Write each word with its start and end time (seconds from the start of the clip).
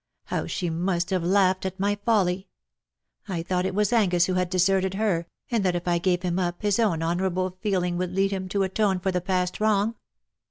How 0.23 0.47
she 0.47 0.71
must 0.71 1.11
have 1.11 1.23
laughed 1.23 1.63
at 1.63 1.79
my 1.79 1.93
folly! 1.93 2.47
I 3.27 3.43
thought 3.43 3.67
it 3.67 3.75
was 3.75 3.93
Angus 3.93 4.25
who 4.25 4.33
had 4.33 4.49
deserted 4.49 4.95
her, 4.95 5.27
and 5.51 5.63
that 5.63 5.75
if 5.75 5.87
I 5.87 5.99
gave 5.99 6.23
him 6.23 6.39
up, 6.39 6.63
his 6.63 6.79
own 6.79 7.03
honourable 7.03 7.59
feeling 7.61 7.97
would 7.97 8.11
lead 8.15 8.31
him 8.31 8.49
to 8.49 8.63
atone 8.63 8.99
for 8.99 9.11
that 9.11 9.25
past 9.25 9.59
wrong. 9.59 9.93